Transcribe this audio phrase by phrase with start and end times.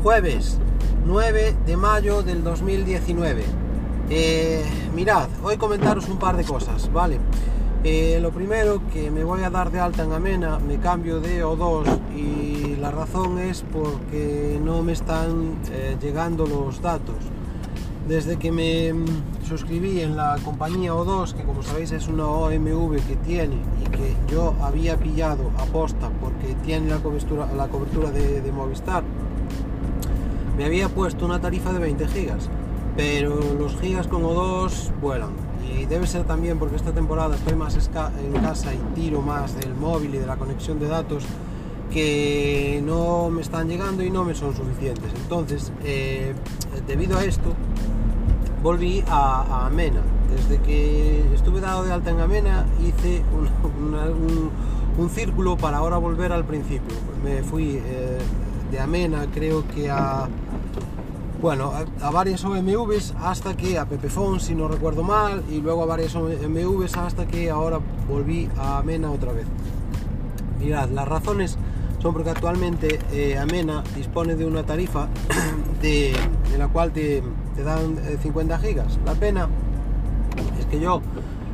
[0.00, 0.58] Jueves
[1.06, 3.42] 9 de mayo del 2019.
[4.10, 4.62] Eh,
[4.94, 7.18] mirad, hoy comentaros un par de cosas, ¿vale?
[7.82, 11.44] Eh, lo primero que me voy a dar de alta en Amena, me cambio de
[11.44, 17.16] O2 y la razón es porque no me están eh, llegando los datos.
[18.06, 19.06] Desde que me mm,
[19.48, 24.14] suscribí en la compañía O2, que como sabéis es una OMV que tiene y que
[24.30, 29.02] yo había pillado a posta porque tiene la cobertura, la cobertura de Movistar,
[30.58, 32.50] me había puesto una tarifa de 20 gigas,
[32.96, 35.30] pero los gigas con O2 vuelan.
[35.72, 39.72] Y debe ser también porque esta temporada estoy más en casa y tiro más del
[39.76, 41.24] móvil y de la conexión de datos
[41.92, 45.12] que no me están llegando y no me son suficientes.
[45.14, 46.34] Entonces, eh,
[46.88, 47.54] debido a esto,
[48.60, 50.02] volví a, Amena.
[50.28, 54.50] Desde que estuve dado de alta en Amena, hice un,
[54.98, 56.94] un, círculo para ahora volver al principio.
[57.24, 58.18] Me fui eh,
[58.70, 60.28] de Amena, creo que a
[61.40, 65.86] bueno, a, varias OMVs hasta que a Pepefon, si no recuerdo mal, y luego a
[65.86, 69.46] varias OMVs hasta que ahora volví a Amena otra vez.
[70.58, 71.56] Mirad, las razones
[72.00, 75.06] son porque actualmente eh, Amena dispone de una tarifa
[75.82, 76.12] de,
[76.58, 77.22] la cual te,
[77.64, 78.98] dan 50 eh, gigas.
[79.04, 79.48] La pena
[80.58, 81.00] es que yo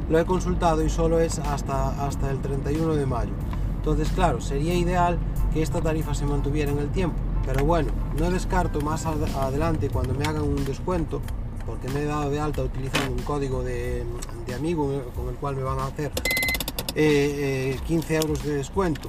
[0.09, 3.33] lo he consultado y solo es hasta, hasta el 31 de mayo.
[3.77, 5.19] Entonces, claro, sería ideal
[5.55, 7.17] que esta tarifa se mantuviera en el tiempo
[7.47, 11.21] pero bueno, no descarto más adelante cuando me hagan un descuento,
[11.67, 14.05] porque me he dado de alta utilizando un código de,
[14.55, 19.09] amigo con el cual me van a hacer 15 eh, eh, euros de descuento.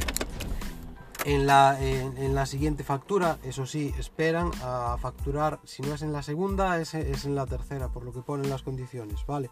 [1.23, 6.13] En la, en, la, siguiente factura, eso sí, esperan a facturar, si no es en
[6.13, 9.49] la segunda, es, es en la tercera, por lo que ponen las condiciones, ¿vale?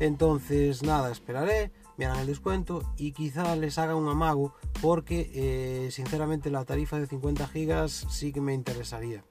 [0.00, 5.90] Entonces, nada, esperaré, me hagan el descuento y quizá les haga un amago porque eh,
[5.90, 9.24] sinceramente la tarifa de 50 gigas sí que me interesaría.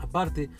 [0.00, 0.50] Aparte,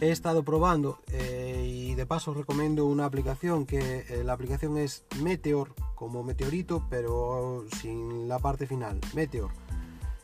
[0.00, 5.04] he estado probando eh, y de paso recomiendo una aplicación que eh, la aplicación es
[5.22, 9.50] Meteor, como meteorito, pero sin la parte final, Meteor.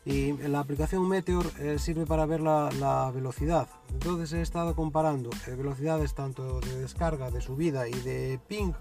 [0.05, 3.69] Y la aplicación Meteor sirve para ver la, la, velocidad.
[3.93, 8.73] Entonces he estado comparando velocidades tanto de descarga, de subida y de ping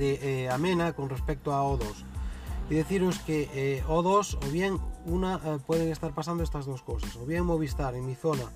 [0.00, 1.84] de eh, Amena con respecto a O2.
[2.70, 7.14] Y deciros que eh, O2 o bien una eh, pueden estar pasando estas dos cosas.
[7.16, 8.50] O bien Movistar en mi zona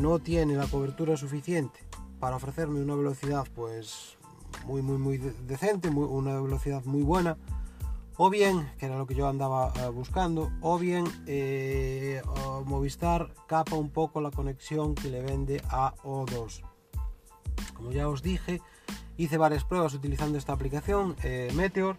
[0.00, 1.78] no tiene la cobertura suficiente
[2.20, 4.16] para ofrecerme una velocidad pues
[4.64, 7.36] muy muy muy decente, una velocidad muy buena.
[8.16, 11.04] O bien, que era lo que yo andaba buscando, o bien
[12.64, 16.62] Movistar capa un poco la conexión que le vende a O2.
[17.74, 18.62] Como ya os dije,
[19.18, 21.96] hice varias pruebas utilizando esta aplicación, eh, Meteor,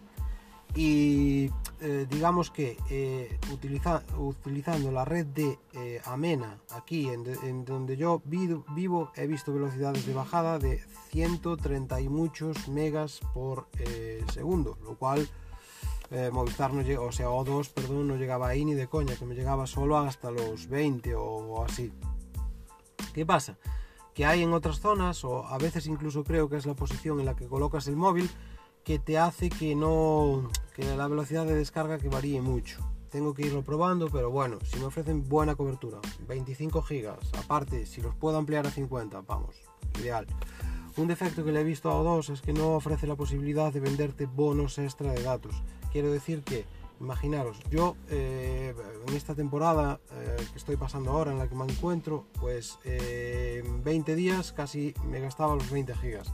[0.74, 1.50] y
[1.80, 5.58] eh, digamos que eh, utilizando la red de
[6.04, 12.68] Amena, aquí en, donde yo vivo, he visto velocidades de bajada de 130 y muchos
[12.68, 13.68] megas por
[14.32, 15.28] segundo, lo cual
[16.32, 19.34] Movistar no llega, o sea, O2, perdón, no llegaba ahí ni de coña, que me
[19.34, 21.92] llegaba solo hasta los 20 o así.
[23.12, 23.58] ¿Qué pasa?
[24.20, 27.24] Que hay en otras zonas, o a veces incluso creo que es la posición en
[27.24, 28.28] la que colocas el móvil,
[28.84, 32.86] que te hace que no que la velocidad de descarga que varíe mucho.
[33.10, 38.02] Tengo que irlo probando, pero bueno, si me ofrecen buena cobertura, 25 gigas, aparte, si
[38.02, 39.56] los puedo ampliar a 50, vamos,
[39.98, 40.26] ideal.
[40.98, 43.80] Un defecto que le he visto a O2 es que no ofrece la posibilidad de
[43.80, 45.62] venderte bonos extra de datos.
[45.92, 46.66] Quiero decir que
[47.00, 48.74] Imaginaros, yo eh,
[49.08, 53.62] en esta temporada eh, que estoy pasando ahora, en la que me encuentro, pues eh,
[53.64, 56.30] en 20 días casi me gastaba los 20 gigas.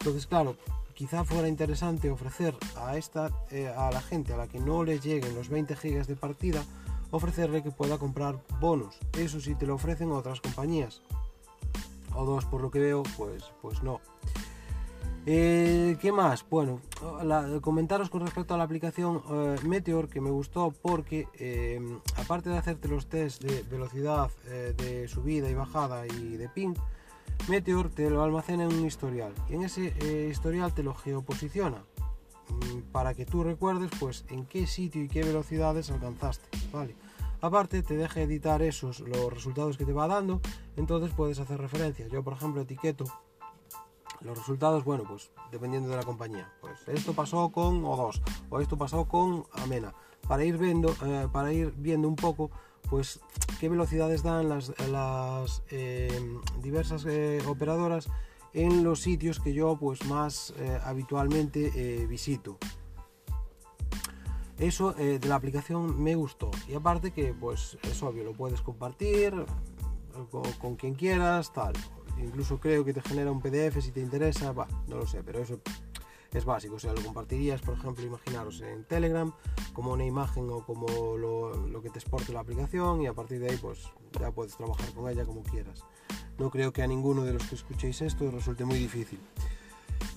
[0.00, 0.56] Entonces, claro,
[0.94, 3.26] quizá fuera interesante ofrecer a, esta,
[3.76, 6.64] a la gente a la que no le lleguen los 20 gigas de partida,
[7.12, 8.98] ofrecerle que pueda comprar bonos.
[9.16, 11.02] Eso sí te lo ofrecen otras compañías.
[12.16, 14.00] O dos, por lo que veo, pues, pues no.
[15.32, 16.44] Eh, ¿Qué más?
[16.50, 16.80] Bueno,
[17.60, 21.80] comentaros con respecto a la aplicación eh, Meteor que me gustó porque eh,
[22.16, 24.28] aparte de hacerte los test de velocidad
[24.76, 26.74] de subida y bajada y de ping,
[27.48, 29.94] Meteor te lo almacena en un historial y en ese
[30.28, 31.84] historial te lo geoposiciona
[32.48, 36.96] mm, para que tú recuerdes pues en qué sitio y qué velocidades alcanzaste, ¿vale?
[37.40, 40.40] Aparte te deja editar esos los resultados que te va dando,
[40.76, 42.08] entonces puedes hacer referencia.
[42.08, 43.04] Yo por ejemplo etiqueto
[44.20, 46.52] los resultados, bueno, pues dependiendo de la compañía.
[46.60, 48.20] Pues esto pasó con O2
[48.50, 49.94] o esto pasó con Amena.
[50.28, 52.50] Para ir viendo, eh, para ir viendo un poco,
[52.88, 53.20] pues
[53.58, 58.08] qué velocidades dan las, las eh, diversas eh, operadoras
[58.52, 60.52] en los sitios que yo pues más
[60.84, 62.58] habitualmente visito.
[64.60, 66.50] Eso eh, de la aplicación me gustó.
[66.68, 69.32] Y aparte que, pues es obvio, lo puedes compartir
[70.60, 71.72] con quien quieras, tal.
[72.22, 75.40] Incluso creo que te genera un PDF si te interesa, va, no lo sé, pero
[75.40, 75.60] eso
[76.32, 76.76] es básico.
[76.76, 79.32] O sea, lo compartirías, por ejemplo, imaginaros en Telegram
[79.72, 80.86] como una imagen o como
[81.16, 83.84] lo, lo, que te exporte la aplicación y a partir de ahí pues
[84.18, 85.84] ya puedes trabajar con ella como quieras.
[86.38, 89.20] No creo que a ninguno de los que escuchéis esto resulte muy difícil.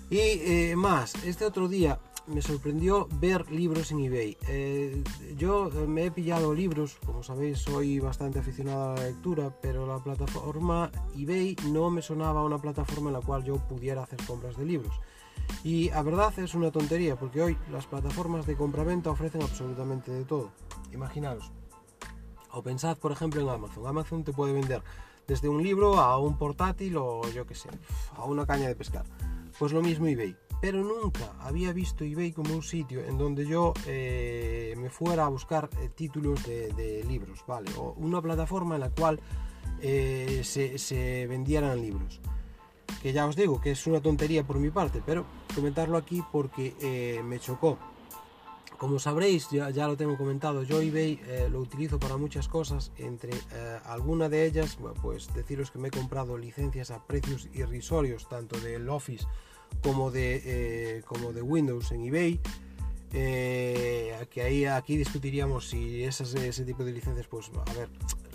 [0.10, 4.38] Y eh, más, este otro día me sorprendió ver libros en eBay.
[4.48, 5.04] Eh,
[5.38, 9.86] yo eh, me he pillado libros, como sabéis soy bastante aficionado a la lectura, pero
[9.86, 14.58] la plataforma eBay no me sonaba una plataforma en la cual yo pudiera hacer compras
[14.58, 15.00] de libros.
[15.64, 20.24] Y a verdad es una tontería, porque hoy las plataformas de compra-venta ofrecen absolutamente de
[20.24, 20.52] todo.
[20.92, 21.52] Imaginaros.
[22.52, 23.88] O pensad, por ejemplo, en Amazon.
[23.88, 24.84] Amazon te puede vender
[25.28, 27.70] desde un libro a un portátil o yo que sé,
[28.16, 29.06] a una caña de pescar.
[29.58, 30.36] Pues lo mismo eBay.
[30.64, 35.28] Pero nunca había visto eBay como un sitio en donde yo eh, me fuera a
[35.28, 37.70] buscar eh, títulos de, libros, ¿vale?
[37.78, 39.20] O una plataforma en la cual
[39.82, 42.22] eh, se, vendieran libros.
[43.02, 47.22] Que ya os digo que es una tontería por mi parte, pero comentarlo aquí porque
[47.26, 47.78] me chocó.
[48.78, 51.20] Como sabréis, ya, ya, lo tengo comentado, yo eBay
[51.52, 55.92] lo utilizo para muchas cosas, entre eh, alguna de ellas, pues deciros que me he
[55.92, 59.26] comprado licencias a precios irrisorios, tanto del Office
[59.84, 62.40] como de, eh, como de Windows en eBay.
[63.12, 67.90] que ahí aquí discutiríamos si esas, ese tipo de licencias, pues a ver,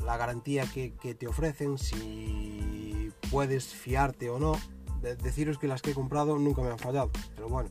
[0.05, 4.53] la garantía que, que te ofrecen, si puedes fiarte o no.
[5.03, 7.71] De, deciros que las que he comprado nunca me han fallado, pero bueno.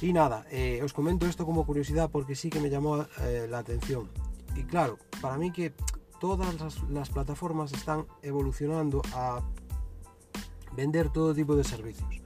[0.00, 3.58] Y nada, eh, os comento esto como curiosidad porque sí que me llamó eh, la
[3.58, 4.10] atención.
[4.56, 5.72] Y claro, para mí que
[6.20, 6.54] todas
[6.90, 9.42] las, plataformas están evolucionando a
[10.76, 12.23] vender todo tipo de servicios.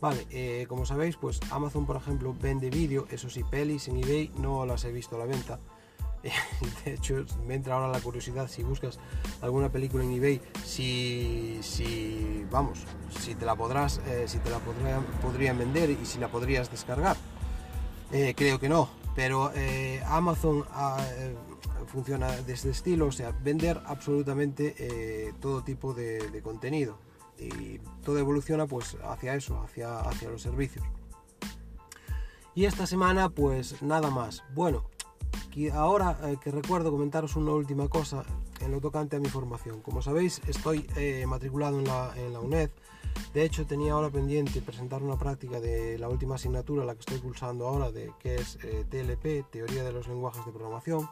[0.00, 4.32] Vale, eh, como sabéis, pues Amazon, por ejemplo, vende vídeo, eso sí, pelis en eBay
[4.38, 5.58] no las he visto a la venta.
[6.84, 8.98] De hecho, me entra ahora la curiosidad si buscas
[9.40, 12.84] alguna película en eBay, si, si vamos,
[13.18, 16.70] si te la podrás, eh, si te la podrían, podrían, vender y si la podrías
[16.70, 17.16] descargar.
[18.12, 20.98] Eh, creo que no, pero eh, Amazon ah,
[21.90, 26.98] funciona de este estilo, o sea, vender absolutamente eh, todo tipo de, contenido
[27.40, 30.84] y todo evoluciona pues hacia eso, hacia, hacia los servicios.
[32.54, 34.42] Y esta semana pues nada más.
[34.54, 34.84] Bueno,
[35.72, 38.24] ahora eh, que recuerdo comentaros una última cosa
[38.60, 39.80] en lo tocante a mi formación.
[39.80, 42.70] Como sabéis, estoy eh, matriculado en la, en la, UNED.
[43.34, 47.18] De hecho, tenía ahora pendiente presentar una práctica de la última asignatura, la que estoy
[47.18, 51.08] cursando ahora, de, que es eh, TLP, Teoría de los Lenguajes de Programación.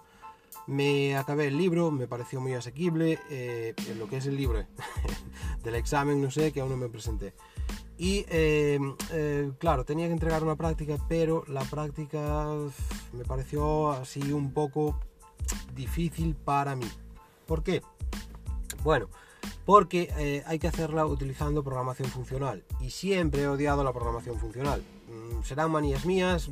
[0.67, 4.65] Me acabé el libro, me pareció muy asequible, eh, lo que es el libro
[5.65, 7.35] del examen, no sé, que aún no me presenté.
[7.97, 8.79] Y eh,
[9.13, 12.47] eh, claro, tenía que entregar una práctica, pero la práctica
[13.13, 15.01] me pareció así un poco
[15.75, 16.89] difícil para mí.
[17.47, 17.83] ¿Por qué?
[18.85, 19.09] Bueno,
[19.69, 22.65] porque eh, hay que hacerla utilizando programación funcional.
[22.81, 24.83] Y siempre he odiado la programación funcional.
[25.09, 26.49] Mm, serán manías mías,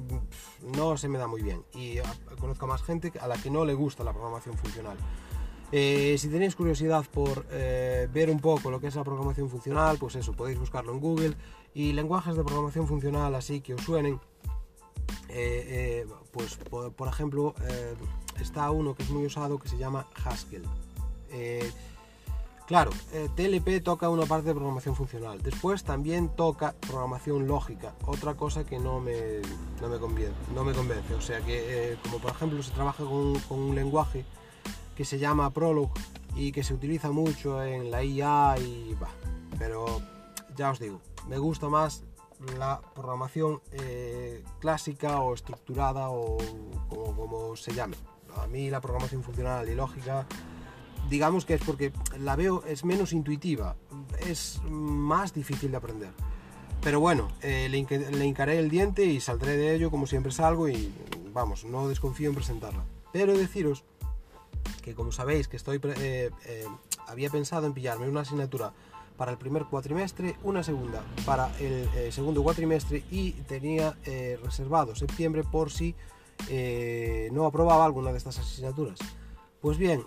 [0.77, 1.65] no se me da muy bien.
[1.73, 4.99] Y ah, conozco a más gente a la que no le gusta la programación funcional.
[5.73, 9.97] Eh, si tenéis curiosidad por eh, ver un poco lo que es la programación funcional,
[9.97, 11.37] pues eso, podéis buscarlo en Google.
[11.73, 14.21] Y lenguajes de programación funcional así que os suenen,
[15.31, 17.55] eh, pues por, por ejemplo,
[18.39, 20.65] está uno que es muy usado que se llama Haskell.
[22.67, 22.91] Eh, claro,
[23.37, 25.41] TLP toca una parte de programación funcional.
[25.41, 29.41] Después también toca programación lógica, otra cosa que no me,
[29.81, 31.15] no me, conviene, no me convence.
[31.15, 34.25] O sea que, como por ejemplo se trabaja con, un lenguaje
[34.97, 35.91] que se llama Prolog
[36.35, 39.11] y que se utiliza mucho en la IA y bah,
[39.59, 40.01] pero
[40.57, 42.03] ya os digo, me gusta más
[42.59, 46.39] la programación eh, clásica o estructurada o
[46.89, 47.97] como, se llame.
[48.37, 50.27] A mí la programación funcional y lógica,
[51.09, 53.77] digamos que es porque la veo, es menos intuitiva,
[54.27, 56.11] es más difícil de aprender.
[56.83, 60.69] Pero bueno, eh, le, le hincaré el diente y saldré de ello como siempre salgo
[60.69, 60.93] y
[61.33, 62.85] vamos, no desconfío en presentarla.
[63.13, 63.85] Pero deciros
[64.83, 66.65] que como sabéis que estoy eh, eh,
[67.07, 68.73] había pensado en pillarme una asignatura
[69.17, 73.97] para el primer cuatrimestre, una segunda para el segundo cuatrimestre y tenía
[74.45, 75.95] reservado septiembre por si
[77.33, 78.99] no aprobaba alguna de estas asignaturas.
[79.61, 80.05] Pues bien,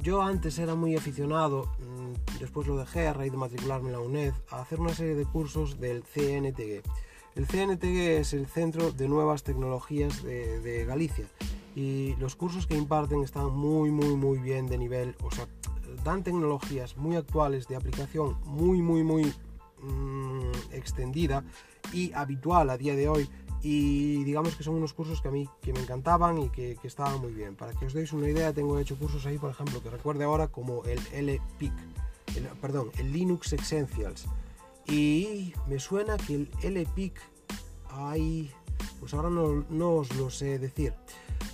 [0.00, 4.00] yo antes era muy aficionado, mmm, después lo dejé a raíz de matricularme en la
[4.00, 6.82] UNED, a hacer una serie de cursos del CNTG.
[7.34, 11.26] El CNTG es el Centro de Nuevas Tecnologías de, Galicia
[11.74, 15.48] y los cursos que imparten están muy muy muy bien de nivel, o sea,
[16.04, 19.32] dan tecnologías muy actuales de aplicación muy muy muy
[19.80, 21.42] mmm, extendida
[21.94, 23.30] y habitual a día de hoy
[23.62, 26.88] y digamos que son unos cursos que a mí que me encantaban y que, que,
[26.88, 27.54] estaban muy bien.
[27.54, 30.48] Para que os deis una idea, tengo hecho cursos ahí, por ejemplo, que recuerde ahora
[30.48, 31.72] como el LPIC,
[32.36, 34.26] el, perdón, el Linux Essentials.
[34.86, 37.20] Y me suena que el LPIC
[37.90, 38.50] hay,
[38.98, 40.92] pues ahora no, no, os lo sé decir.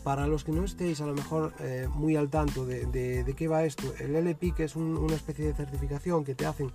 [0.03, 3.49] Para los que no estéis a lo mejor eh, muy al tanto de, de, qué
[3.49, 6.73] va esto, el LPIC es un, una especie de certificación que te hacen,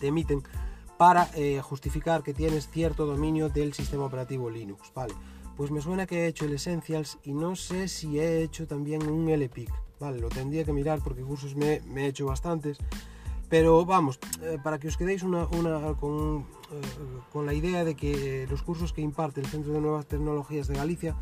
[0.00, 0.42] te emiten
[0.96, 5.14] para eh, justificar que tienes cierto dominio del sistema operativo Linux, ¿vale?
[5.56, 9.06] Pues me suena que he hecho el Essentials y no sé si he hecho también
[9.08, 10.20] un LPIC, ¿vale?
[10.20, 12.78] Lo tendría que mirar porque cursos me, he hecho bastantes,
[13.48, 16.44] pero vamos, eh, para que os quedéis una con, eh,
[17.32, 20.74] con, la idea de que los cursos que imparte el Centro de Nuevas Tecnologías de
[20.74, 21.16] Galicia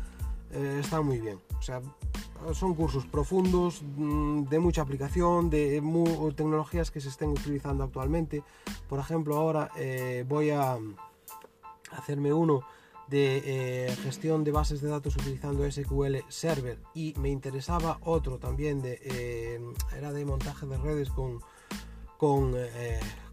[0.51, 1.39] eh, están muy bien.
[1.57, 1.81] O sea,
[2.53, 5.81] son cursos profundos, mm, de mucha aplicación, de
[6.35, 8.43] tecnologías que se estén utilizando actualmente.
[8.87, 10.77] Por ejemplo, ahora eh, voy a
[11.91, 12.61] hacerme uno
[13.07, 18.81] de eh, gestión de bases de datos utilizando SQL Server y me interesaba otro también
[18.81, 19.61] de eh,
[19.95, 21.39] era de montaje de redes con
[22.17, 22.55] con,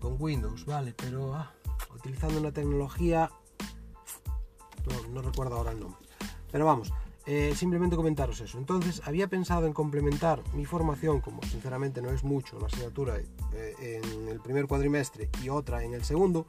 [0.01, 1.55] con Windows, vale, pero ah,
[1.95, 3.31] utilizando una tecnología
[4.87, 6.12] no, no recuerdo ahora el nombre.
[6.53, 6.93] Pero vamos,
[7.27, 8.59] eh, simplemente comentaros eso.
[8.59, 14.03] Entonces, había pensado en complementar mi formación, como sinceramente no es mucho, una asignatura eh,
[14.05, 16.47] en el primer cuadrimestre y otra en el segundo,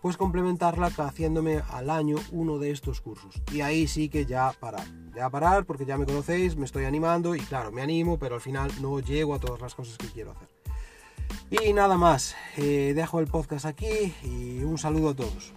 [0.00, 3.40] pues complementarla haciéndome al año uno de estos cursos.
[3.52, 4.86] Y ahí sí que ya parar.
[5.16, 8.40] Ya parar porque ya me conocéis, me estoy animando y claro, me animo, pero al
[8.40, 10.48] final no llego a todas las cosas que quiero hacer.
[11.50, 15.54] Y nada más, eh, dejo el podcast aquí y un saludo a todos.